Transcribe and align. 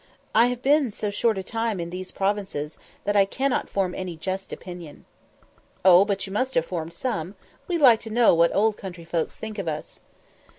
"I 0.33 0.47
have 0.47 0.63
been 0.63 0.89
so 0.89 1.11
short 1.11 1.37
a 1.37 1.43
time 1.43 1.79
in 1.79 1.91
these 1.91 2.09
provinces, 2.09 2.75
that 3.03 3.15
I 3.15 3.23
cannot 3.23 3.69
form 3.69 3.93
any 3.93 4.15
just 4.17 4.51
opinion." 4.51 5.05
"Oh, 5.85 6.05
but 6.05 6.25
you 6.25 6.33
must 6.33 6.55
have 6.55 6.65
formed 6.65 6.93
some; 6.93 7.35
we 7.67 7.77
like 7.77 7.99
to 7.99 8.09
know 8.09 8.33
what 8.33 8.49
Old 8.55 8.77
Country 8.77 9.05
folks 9.05 9.35
think 9.35 9.59
of 9.59 9.67
us." 9.67 9.99